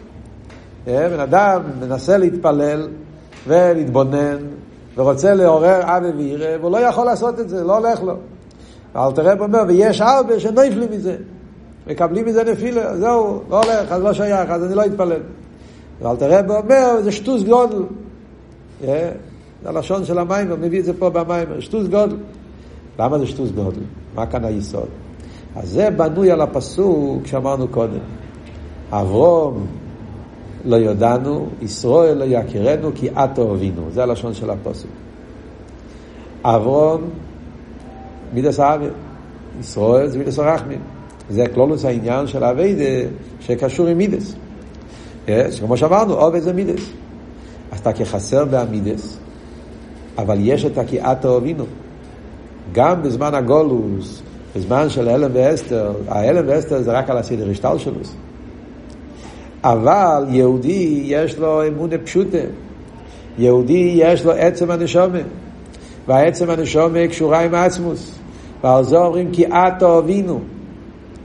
[0.87, 2.87] אה, בן אדם מנסה להתפלל
[3.47, 4.37] ולהתבונן,
[4.97, 8.13] ורוצה לעורר אבי וירא, והוא לא יכול לעשות את זה, לא הולך לו.
[8.95, 11.15] ואלתר אומר, ויש הרבה שנפלים מזה,
[11.87, 15.19] מקבלים מזה נפילה, זהו, לא הולך, אז לא שייך, אז אני לא אתפלל.
[16.01, 17.83] ואלתר אומר, זה שטוס גודל.
[18.81, 19.11] זה
[19.65, 22.15] הלשון של המים, הוא מביא את זה פה במים, שטוס גודל.
[22.99, 23.81] למה זה שטוס גודל?
[24.15, 24.87] מה כאן היסוד?
[25.55, 27.99] אז זה בנוי על הפסוק שאמרנו קודם.
[28.91, 29.67] אברום
[30.65, 33.81] לא ידענו, ישראל לא יכירנו כי את אוהבינו.
[33.91, 34.91] זה הלשון של הפסוק.
[36.43, 37.01] אברום
[38.33, 38.93] מידס האוויר.
[39.59, 40.79] ישראל זה מידס הרחמים.
[41.29, 43.09] זה כלולוס העניין של אביידה
[43.39, 44.35] שקשור עם מידס.
[45.59, 46.89] כמו שאמרנו, עובד זה מידס.
[47.71, 49.17] אז אתה כחסר בעמידס,
[50.17, 51.65] אבל יש את הקיאת האובינו.
[52.71, 54.21] גם בזמן הגולוס,
[54.55, 57.99] בזמן של הלם ואסתר, ההלם ואסתר זה רק על הסדר השטל שלו.
[59.63, 62.37] אבל יהודי יש לו אמונה פשוטה.
[63.37, 65.19] יהודי יש לו עצם הנשומה.
[66.07, 68.11] והעצם הנשומה קשורה עם העצמוס.
[68.63, 69.83] ועל זה אומרים כי את.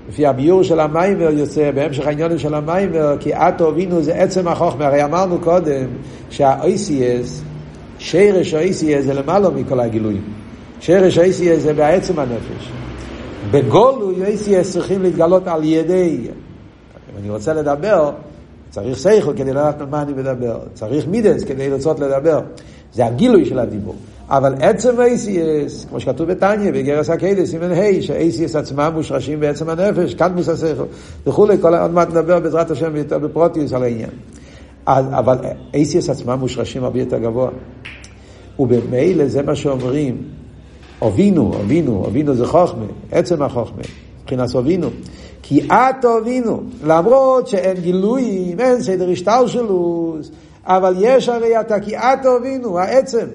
[0.09, 4.87] לפי הביור של המיימר יוצא, בהמשך העניונים של המיימר, כי את אוהבינו זה עצם החוכמה.
[4.87, 5.87] הרי אמרנו קודם
[6.31, 7.42] שה-OCS,
[7.99, 10.23] שרש ה-OCS זה למעלה מכל הגילויים.
[10.81, 12.71] שרש ה-OCS זה בעצם הנפש.
[13.51, 18.11] בגולוי ה-OCS צריכים להתגלות על ידי, אם אני רוצה לדבר,
[18.71, 22.40] צריך סייכל כדי לדעת על מה אני מדבר, צריך מידס כדי לרצות לדבר.
[22.92, 23.95] זה הגילוי של הדיבור.
[24.28, 30.14] אבל עצם ה-ACS, כמו שכתוב בתניא, בגרס הקדס, סימן ה', שה-ACS עצמם מושרשים בעצם הנפש,
[30.14, 30.84] כאן מוס השכל,
[31.26, 34.10] וכולי, עוד מעט נדבר בעזרת השם בפרוטיוס על העניין.
[34.86, 35.36] אבל
[35.72, 37.50] ACS עצמם מושרשים הרבה יותר גבוה.
[38.58, 40.22] ובמילא זה מה שאומרים,
[41.02, 43.82] אובינו, אובינו, אובינו זה חוכמה, עצם החוכמה,
[44.22, 44.88] מבחינת אובינו.
[45.42, 50.30] כי את אובינו, למרות שאין גילויים, אין סדר השתלשלוס,
[50.64, 53.26] אבל יש הרי אתה כי את אובינו, העצם.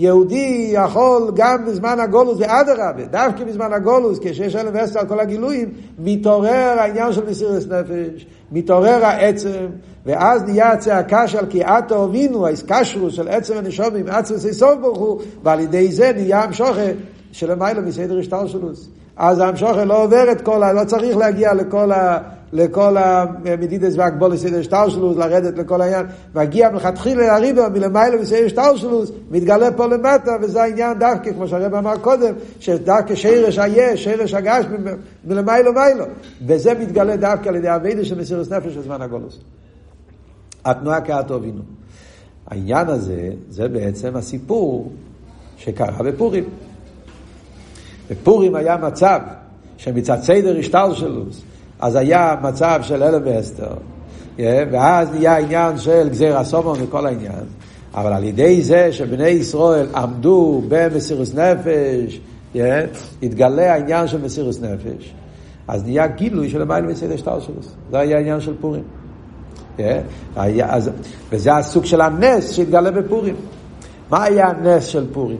[0.00, 5.70] יהודי יכול גם בזמן הגולוס, ואדרבה, דווקא בזמן הגולוס, כשיש אלם ועשר על כל הגילויים,
[5.98, 9.66] מתעורר העניין של מסירת נפש, מתעורר העצם,
[10.06, 14.98] ואז נהיה הצעקה של כי את אובינו, ההסקשרוס של עצם הנשום עם עצם סוף ברוך
[14.98, 16.90] הוא, ועל ידי זה נהיה המשוכה
[17.32, 18.88] שלמיילא מסדר השתלשלוס.
[19.16, 20.72] אז ההמשוכה לא עובר את כל ה...
[20.72, 22.18] לא צריך להגיע לכל ה...
[22.52, 29.72] לכל המדידס והגבולס של שטלשלוס, לרדת לכל העניין, והגיע מלכתחילה הריבה מלמעלה וסדר שטלשלוס, מתגלה
[29.72, 34.64] פה למטה, וזה העניין דווקא, כמו שהרב אמר קודם, שדווקא שרש היש, שרש הגש,
[35.24, 36.04] מלמעלה ומיילו.
[36.46, 39.38] וזה מתגלה דווקא על ידי אבידה של מסירות נפש של זמן הגולוס.
[40.64, 41.62] התנועה כעת הובינו.
[42.46, 44.92] העניין הזה, זה בעצם הסיפור
[45.56, 46.44] שקרה בפורים.
[48.10, 49.20] בפורים היה מצב
[49.76, 51.42] שמצד סדר השטלשלוס,
[51.80, 53.74] אז היה מצב של אלם ואסתר,
[54.38, 57.44] ואז נהיה עניין של גזיר הסומון וכל העניין.
[57.94, 62.20] אבל על ידי זה שבני ישראל עמדו במסירות נפש
[63.22, 65.14] התגלה העניין של מסירוס נפש,
[65.68, 67.54] אז נהיה גילוי של המיילה מסדר שטר שלו.
[67.90, 68.82] זה היה העניין של פורים.
[70.36, 70.90] אז,
[71.30, 73.34] וזה הסוג של הנס שהתגלה בפורים.
[74.10, 75.38] מה היה הנס של פורים?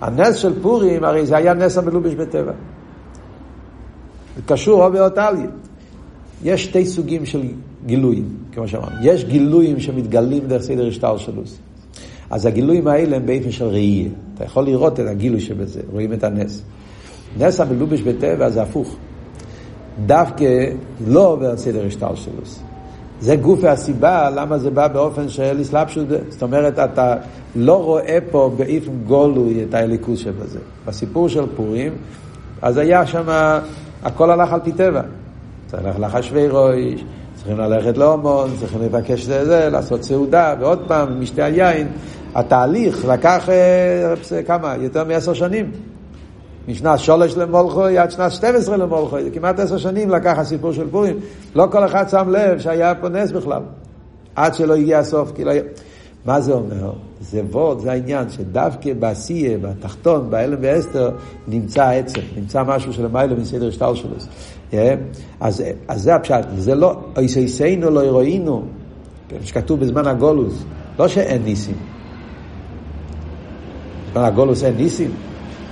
[0.00, 2.52] הנס של פורים, הרי זה היה נס המלובש בטבע.
[4.40, 5.46] זה קשור או באותליה.
[6.44, 7.42] יש שתי סוגים של
[7.86, 8.96] גילויים, כמו שאמרנו.
[9.02, 11.58] יש גילויים שמתגלים דרך סדר השטר שלוס.
[12.30, 14.08] אז הגילויים האלה הם באופן של ראייה.
[14.34, 16.62] אתה יכול לראות את הגילוי שבזה, רואים את הנס.
[17.38, 18.96] נס המלובש בטבע זה הפוך.
[20.06, 20.64] דווקא
[21.06, 22.60] לא עובר סדר השטר שלוס.
[23.20, 26.08] זה גוף הסיבה למה זה בא באופן של אסלאפשוט.
[26.28, 27.16] זאת אומרת, אתה
[27.56, 30.58] לא רואה פה באופן גולוי את האליקוס שבזה.
[30.86, 31.92] בסיפור של פורים,
[32.62, 33.24] אז היה שם,
[34.02, 35.02] הכל הלך על פי טבע.
[35.66, 37.04] צריך ללכת לאחשוורוש,
[37.36, 41.88] צריכים ללכת לאומון, צריכים לבקש את זה, לעשות סעודה, ועוד פעם, משתה היין.
[42.34, 44.74] התהליך לקח אה, כמה?
[44.80, 45.70] יותר מעשר שנים.
[46.68, 51.16] משנת שולש למולכוי עד שנת 12 למולכוי, זה כמעט עשר שנים לקח הסיפור של פורים.
[51.54, 53.62] לא כל אחד שם לב שהיה פה נס בכלל,
[54.36, 55.32] עד שלא הגיע הסוף.
[55.34, 55.50] כאילו...
[56.24, 56.92] מה זה אומר?
[57.20, 61.10] זה וורד, זה העניין, שדווקא בעשייה, בתחתון, בהלם ואסתר,
[61.48, 64.10] נמצא העצם, נמצא משהו של המיילו מסדר שטר שלו.
[64.72, 64.74] Yeah.
[65.40, 68.62] אז, אז זה הפשט, זה לא, איסייסיינו לא אירואינו,
[69.44, 70.64] שכתוב בזמן הגולוס,
[70.98, 71.76] לא שאין ניסים.
[74.10, 75.10] בזמן הגולוס אין ניסים.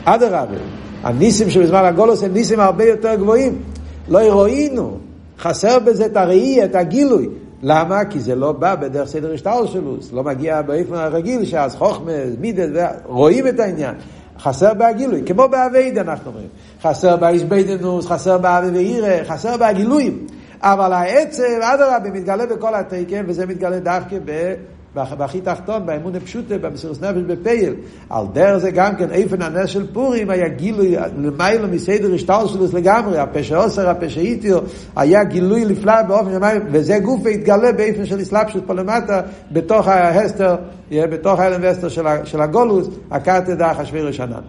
[0.05, 0.57] אדרבה,
[1.03, 3.63] הניסים שבזמן הגולוס הם ניסים הרבה יותר גבוהים.
[4.09, 4.99] לא הראינו,
[5.39, 7.29] חסר בזה את הראי, את הגילוי.
[7.63, 8.05] למה?
[8.05, 13.49] כי זה לא בא בדרך סדר השטלשלוס, לא מגיע באופן הרגיל שאז חוכמה, מידד, רואים
[13.49, 13.95] את העניין.
[14.39, 16.49] חסר בהגילוי, כמו באבייד אנחנו אומרים.
[16.83, 20.27] חסר באיזביידנוס, חסר באבי ואירה, חסר בהגילויים.
[20.61, 24.55] אבל העצב, אדרבה, מתגלה בכל התקן, וזה מתגלה דווקא ב...
[24.95, 27.75] והכי תחתון, באמון הפשוטה, במסירות נפש בפייל.
[28.11, 33.19] על דרך זה גם כן, איפן הנס של פורים היה גילוי למיילא מסדר השטלשלוס לגמרי,
[33.19, 34.59] הפשע עושר, הפשע איטיו,
[34.97, 39.21] היה גילוי לפלא באופן שמיים, וזה גוף והתגלה באיפן של אסלאפשוס פה למטה,
[39.53, 40.57] בתוך ההסתר,
[40.93, 41.89] בתוך האלם והסתר
[42.25, 44.41] של, הגולוס, הקטד אחשווי רשנן.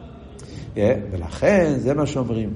[1.11, 2.49] ולכן, זה מה שאומרים.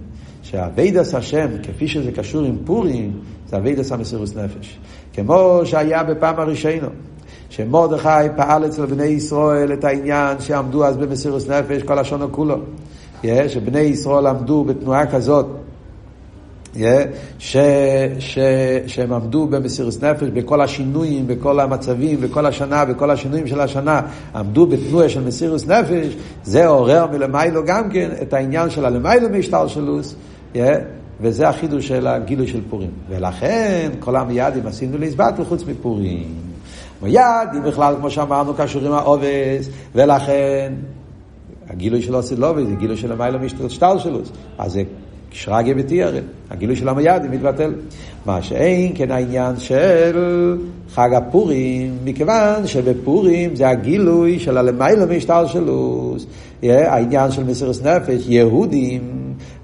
[0.44, 4.80] שהאביידס השם, כפי שזה קשור עם פורים, זה אביידס המסירות נפש.
[5.14, 6.88] כמו שהיה בפעם הראשונה.
[7.56, 12.56] שמרדכי פעל אצל בני ישראל את העניין שעמדו אז במסירות נפש כל השונו כולו.
[13.24, 15.46] Yeah, שבני ישראל עמדו בתנועה כזאת,
[16.76, 16.78] yeah,
[17.40, 17.58] ש,
[18.20, 18.38] ש,
[18.88, 24.02] שהם עמדו במסירות נפש בכל השינויים, בכל המצבים, בכל השנה, בכל השינויים של השנה,
[24.36, 30.16] עמדו בתנועה של מסירות נפש, זה עורר מלמיילו גם כן את העניין של הלמיילו משתלשלוס,
[30.54, 30.58] yeah,
[31.22, 32.92] וזה החידוש של הגילוי של פורים.
[33.10, 36.43] ולכן כל המיידים עשינו להסבט וחוץ מפורים.
[37.04, 40.74] מיד, היא בכלל, כמו שאמרנו, קשור עם העובס, ולכן
[41.70, 44.20] הגילוי של עושה לובי זה גילוי של המיילה משתל שלו.
[44.58, 44.84] אז זה
[45.32, 46.20] שרגיה ותיארה.
[46.50, 47.74] הגילוי של המייד מתבטל.
[48.26, 50.58] מה שאין כן העניין של
[50.90, 56.16] חג הפורים, מכיוון שבפורים זה הגילוי של הלמיילה משתל שלו.
[56.64, 59.02] העניין של מסירות נפש, יהודים,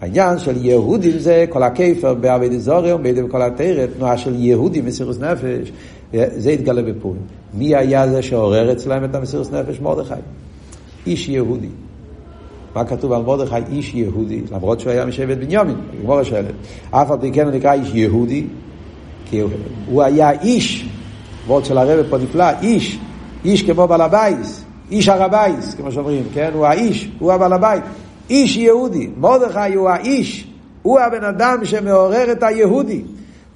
[0.02, 5.20] העניין של יהודים זה כל הכיפר בעבד זורם, בעבד כל התרא, תנועה של יהודים מסירות
[5.20, 5.72] נפש.
[6.14, 7.22] זה התגלה בפורים.
[7.54, 9.80] מי היה זה שעורר אצלם את המסירות נפש?
[9.80, 10.14] מרדכי.
[11.08, 11.70] איש יהודי.
[12.76, 13.56] מה כתוב על מרדכי?
[13.72, 16.54] איש יהודי, למרות שהוא היה משבט בנימין, גמרא שואלת.
[16.92, 18.48] אף על פי כן הוא נקרא איש יהודי,
[19.26, 19.42] כי
[19.88, 20.90] הוא היה איש,
[21.48, 23.00] ווארט של הרב פה נפלא, איש,
[23.46, 26.52] איש כמו בעל הבייס, איש הר הבייס, כמו שאומרים, כן?
[26.54, 27.84] הוא האיש, הוא הבעל הבית.
[28.30, 29.10] איש יהודי.
[29.18, 30.48] מרדכי הוא האיש,
[30.82, 33.02] הוא הבן אדם שמעורר את היהודי.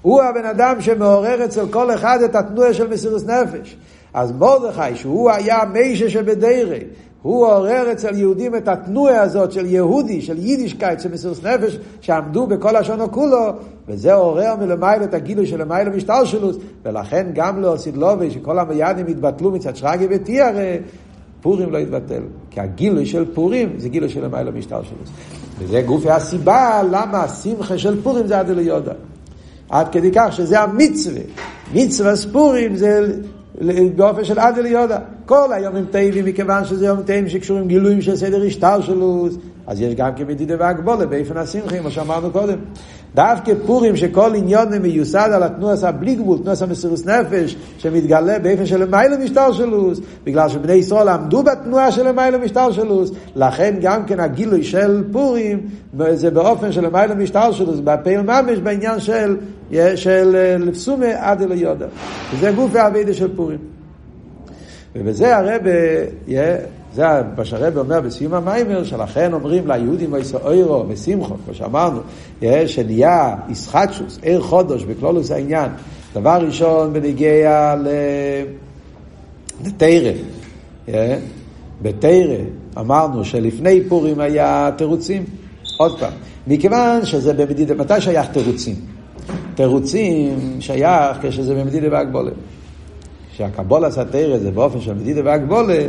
[0.04, 3.78] הוא הבן אדם שמעורר אצל כל אחד את התנועה של מסירות נפש.
[4.14, 6.80] אז מרדכי, שהוא היה מישה שבדירי,
[7.22, 12.48] הוא עורר אצל יהודים את התנועה הזאת של יהודי, של יידישקייט, של מסירות נפש, שעמדו
[12.48, 13.54] בכל השונו כולו,
[13.88, 19.52] וזה עורר מלמעלה את הגילוי של למעלה משתלשלוס, ולכן גם לא סילובי, שכל המיידים התבטלו
[19.52, 20.76] מצד שרגי ותיארה,
[21.42, 22.22] פורים לא התבטל.
[22.50, 25.10] כי הגילוי של פורים זה גילוי של למעלה משתלשלוס.
[25.60, 28.94] וזה גופי הסיבה למה השמחה של פורים זה עד אליודה.
[29.74, 31.22] עד כדי כך שזה המצווה.
[31.74, 33.16] מצווה ספורים זה
[33.96, 34.98] באופן של עד אליודה.
[35.26, 39.28] כל היומים טייבים, מכיוון שזה יום טייבים שקשורים גילויים של סדר השטר שלו,
[39.68, 42.58] אז יש גם כמדידה והגבולה באופן השמחי, כמו שאמרנו קודם.
[43.16, 48.84] דווקא פורים שכל עניון מיוסד על התנועה בלי גבול, תנועה המסירות נפש, שמתגלה באופן של
[48.84, 54.20] למעלה משטר שלוס, בגלל שבני ישראל עמדו בתנועה של למעלה משטר שלוס, לכן גם כן
[54.20, 55.62] הגילוי של פורים
[56.14, 59.38] זה באופן של למעלה משטר שלוס, בפעיל ממש בעניין של,
[59.96, 61.86] של לפסומה עד אליודה.
[62.34, 63.83] וזה גוף העבידה של פורים.
[64.96, 65.70] ובזה הרבה,
[66.96, 67.04] זה
[67.38, 72.00] מה שהרבה אומר בסיום המיימר, שלכן אומרים ליהודים אוירו ושמחו, כמו שאמרנו,
[72.66, 75.72] שנהיה ישחטשוס, עיר חודש בכלולוס העניין.
[76.14, 77.76] דבר ראשון בניגיע
[79.66, 80.12] לתרא.
[81.82, 82.38] בתרא
[82.80, 85.24] אמרנו שלפני פורים היה תירוצים.
[85.78, 86.12] עוד פעם,
[86.48, 88.76] מכיוון שזה במדידה, מתי שייך תירוצים?
[89.56, 92.32] תירוצים שייך כשזה במדידה והגבולה.
[93.34, 95.80] כשהקבולה סתרא זה באופן של מדידה והגבולה,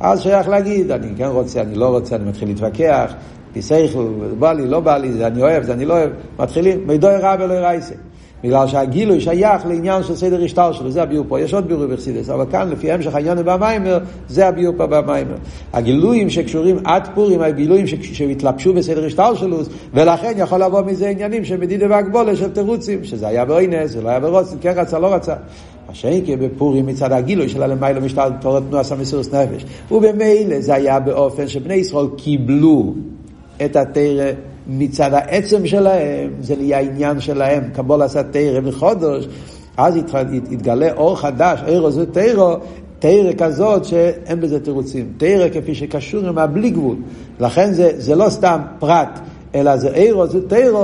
[0.00, 3.14] אז שייך להגיד, אני כן רוצה, אני לא רוצה, אני מתחיל להתווכח,
[3.52, 4.06] פיסייכל,
[4.38, 7.36] בא לי, לא בא לי, זה אני אוהב, זה אני לא אוהב, מתחילים, מידו רע
[7.40, 7.94] ולא ירייסה.
[8.44, 11.40] בגלל שהגילוי שייך לעניין של סדר השטר שלו, זה הביאור פה.
[11.40, 15.34] יש עוד ביאור בחסידס, אבל כאן לפי המשך העניין במיימר, זה הביאור פה במיימר.
[15.72, 19.58] הגילויים שקשורים עד פורים, הגילויים שהתלבשו בסדר השטר שלו,
[19.94, 24.08] ולכן יכול לבוא מזה עניינים של מדידה והגבולה של תירוצים, שזה היה באוינס, זה לא
[24.08, 25.34] היה ברוצן, כן רצה, לא רצה.
[26.24, 29.64] כי בפורים מצד הגילוי של הלמיילו משטר תורת תנועה סמסורס נפש.
[29.90, 32.94] ובמילא זה היה באופן שבני ישראל קיבלו
[33.64, 34.30] את התרא
[34.68, 39.28] מצד העצם שלהם, זה נהיה עניין שלהם, קבול עשה תרא וחודש,
[39.76, 39.96] אז
[40.50, 42.54] יתגלה אור חדש, אירו זה תרא,
[42.98, 45.12] תרא כזאת שאין בזה תירוצים.
[45.16, 46.96] תרא כפי שקשור עם הבלי גבול.
[47.40, 49.20] לכן זה, זה לא סתם פרט,
[49.54, 50.40] אלא זה אירו, זה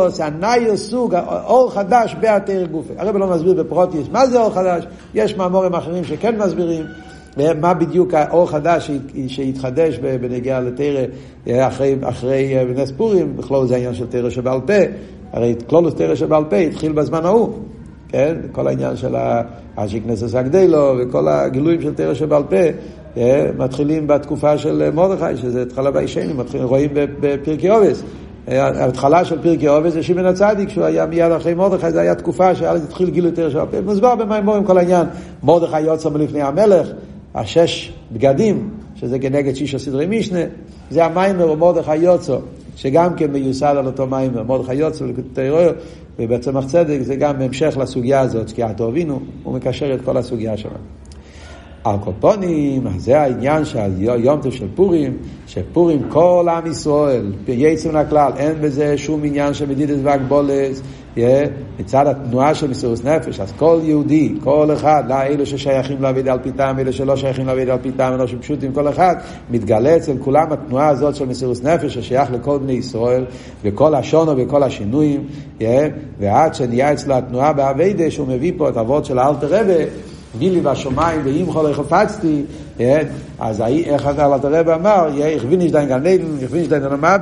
[0.08, 1.14] זה הנאיו סוג,
[1.46, 2.92] אור חדש בהתרא גופי.
[2.98, 6.84] הרב לא מסביר בפרוטיס מה זה אור חדש, יש מאמורים אחרים שכן מסבירים.
[7.60, 8.90] מה בדיוק האור חדש
[9.28, 11.04] שהתחדש בנגיעה לתרא
[11.48, 14.72] אחרי, אחרי אה, נס פורים, בכלול זה העניין של תרא שבעל פה,
[15.32, 17.52] הרי כלולוס תרא שבעל פה התחיל בזמן ההוא,
[18.08, 18.36] כן?
[18.52, 19.14] כל העניין של
[19.76, 22.56] האשיקנסס הגדלו וכל הגילויים של תרא שבעל פה
[23.16, 28.02] אה, מתחילים בתקופה של מרדכי, שזה התחלה בישנים, רואים בפרקי עובס.
[28.58, 32.54] ההתחלה של פרקי עובס זה שמעון הצדיק, שהוא היה מיד אחרי מרדכי, זו הייתה תקופה
[32.54, 33.80] שאז התחיל גילוי תרא שבעל פה.
[33.80, 35.06] מוסבר במימורים כל העניין,
[35.42, 36.88] מרדכי יוצא מלפני המלך,
[37.34, 40.40] השש בגדים, שזה כנגד שישה סדרי משנה,
[40.90, 42.36] זה המיימר ומרדכי יוצא,
[42.76, 45.48] שגם כן מיוסד על אותו מיימר, מרדכי יוצא ולקוטי
[46.18, 48.92] ובצמח צדק זה גם המשך לסוגיה הזאת, כי אתו
[49.42, 50.99] הוא מקשר את כל הסוגיה שלנו.
[51.84, 55.16] על קופונים, זה העניין של יום טוב של פורים,
[55.46, 60.80] שפורים כל עם ישראל, יצא מן הכלל, אין בזה שום עניין של מדידת והגבולת,
[61.78, 66.38] מצד התנועה של מסירות נפש, אז כל יהודי, כל אחד, לא אלו ששייכים לעביד על
[66.42, 69.14] פיתם, אלו שלא שייכים לעביד על פיתם, אלו שפשוטים, כל אחד,
[69.50, 73.24] מתגלה אצל כולם התנועה הזאת של מסירות נפש, ששייך לכל בני ישראל,
[73.64, 75.24] וכל השונו וכל השינויים,
[76.18, 79.84] ועד שנהיה אצלו התנועה באביידה, שהוא מביא פה את אבות של האלתר רבה,
[80.38, 82.42] גילי בשמיים ואימחו לא חפצתי,
[83.38, 87.16] אז איך אלתר רבה אמר, הכווין נשדיין גן עדן, הכווין נשדיין נמבה,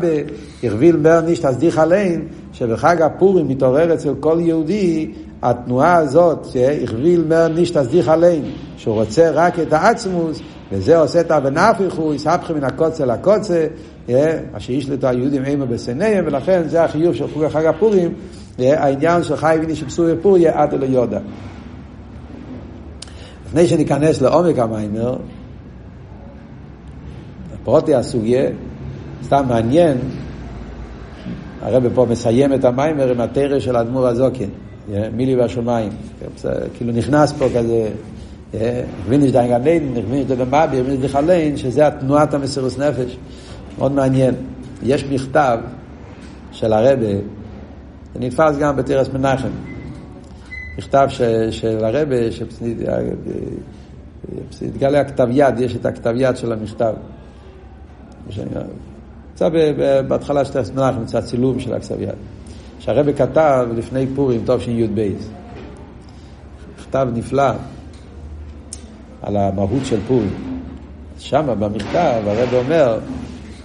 [0.65, 7.49] הכווין מר נשת תסדיך עליין, שבחג הפורים מתעורר אצל כל יהודי התנועה הזאת, שהכוויל מר
[7.49, 8.45] נשת תסדיך עליין,
[8.77, 10.41] שהוא רוצה רק את העצמוס,
[10.73, 13.67] וזה עושה את הבנפיחו, יסהפכם מן הקוצה לקוצה,
[14.09, 14.15] מה
[14.59, 18.15] שיש לתו היהודים אימה בסניהם, ולכן זה החיוב של חג הפורים,
[18.59, 21.19] העניין של חי וניש פסוי פור יהיה עד אלו יודע.
[23.49, 25.17] לפני שניכנס לעומק המיימר,
[27.65, 28.51] פרוטי הסוגיה,
[29.23, 29.97] סתם מעניין,
[31.63, 34.49] הרב פה מסיים את המיימר עם התרא של האדמו"ר הזוקן,
[35.13, 35.89] מילי והשמיים,
[36.75, 37.89] כאילו נכנס פה כזה,
[38.55, 43.17] נכווינש דיין גן עדן, נכווינש דיין מביר, נכווינש דיין שזה התנועת המסירוס נפש,
[43.79, 44.35] מאוד מעניין.
[44.83, 45.59] יש מכתב
[46.53, 47.07] של הרבה,
[48.15, 49.49] זה נתפס גם בתרס מנחם,
[50.79, 51.09] מכתב
[51.51, 52.17] של הרבה,
[54.51, 56.95] שהתגלה הכתב יד, יש את הכתב יד של המכתב.
[59.31, 59.49] נמצא
[60.09, 62.15] בהתחלה של תרס מנחם, נמצא צילום של הכתב יד.
[62.79, 65.13] שהרבה כתב לפני פורים, טוב שי"ב.
[66.79, 67.51] מכתב נפלא
[69.23, 70.35] על המהות של פורים.
[71.19, 72.99] שם במכתב הרב אומר,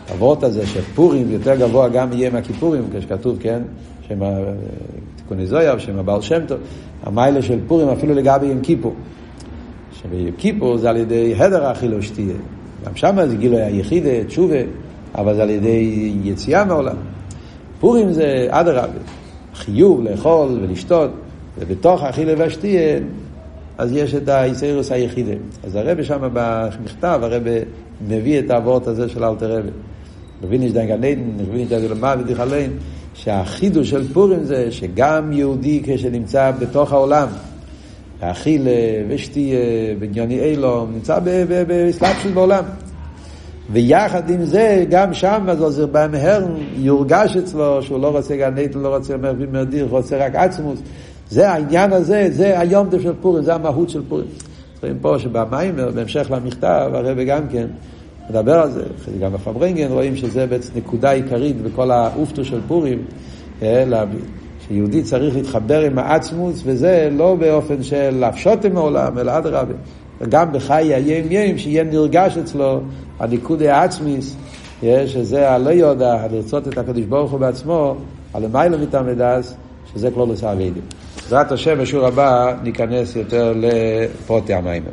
[0.10, 3.62] הוורט הזה שפורים יותר גבוה גם יהיה מהכיפורים, כשכתוב, כן,
[4.08, 4.19] שם
[5.15, 6.60] תיקוני זויה, שם הבעל שם טוב,
[7.04, 8.94] המיילה של פורים אפילו לגבי יום כיפור.
[9.92, 12.34] שביום כיפור זה על ידי הדר האכילו שתהיה.
[12.86, 14.56] גם שם זה גילוי היחידה, תשובה,
[15.16, 16.96] אבל זה על ידי יציאה מהעולם.
[17.80, 19.00] פורים זה אדרבה,
[19.56, 21.12] חיוב לאכול ולשתות,
[21.60, 22.99] ובתוך האכילה והשתייה,
[23.78, 25.34] אז יש את האיסאירוס היחידה.
[25.64, 27.43] אז הרב שם במכתב, הרב
[28.08, 29.70] מביא את האבות הזה של אלתר רבי.
[30.43, 32.72] מבין יש דיין גן עדן, מבין יש דיין גלמה ודיחליין,
[33.14, 37.28] שהחידוש של פורים זה שגם יהודי כשנמצא בתוך העולם,
[38.22, 38.72] האכילה
[39.09, 39.59] ושתייה
[39.99, 41.20] בניוני אילו, נמצא
[41.68, 42.64] באסלאפשוס בעולם.
[43.72, 46.45] ויחד עם זה, גם שם, אז עוזר במהר,
[46.76, 50.80] יורגש אצלו שהוא לא רוצה גן עדן, לא רוצה מרבים מרדיר, רוצה רק עצמוס.
[51.30, 54.28] זה העניין הזה, זה היום של פורים, זה המהות של פורים.
[54.82, 57.68] רואים פה שבמיימר, בהמשך למכתב, הרב גם כן
[58.30, 58.84] מדבר על זה,
[59.21, 63.05] גם בפברנגן רואים שזה בעצם נקודה עיקרית בכל האופטו של פורים,
[64.67, 69.74] שיהודי צריך להתחבר עם העצמוס, וזה לא באופן של להפשוט עם העולם, אלא אדרבה.
[70.21, 72.82] וגם בחיי היים יים, שיהיה נרגש אצלו
[73.19, 74.36] הניקודי העצמיס,
[74.84, 77.95] שזה הלא יודע, לרצות את הקדוש ברוך הוא בעצמו,
[78.34, 79.55] הלמיילא מתעמדס,
[79.93, 80.84] שזה כלולוס האביידים.
[81.24, 84.91] בעזרת השם, בשיעור הבא ניכנס יותר לפרוטי המיימר.